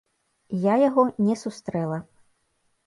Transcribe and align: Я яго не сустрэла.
Я 0.63 0.73
яго 0.89 1.03
не 1.29 1.35
сустрэла. 1.43 2.03